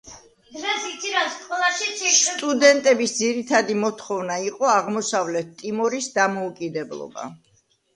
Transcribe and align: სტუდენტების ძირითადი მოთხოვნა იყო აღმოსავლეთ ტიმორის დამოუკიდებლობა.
სტუდენტების 2.23 3.15
ძირითადი 3.21 3.79
მოთხოვნა 3.85 4.41
იყო 4.49 4.75
აღმოსავლეთ 4.81 5.57
ტიმორის 5.65 6.13
დამოუკიდებლობა. 6.21 7.35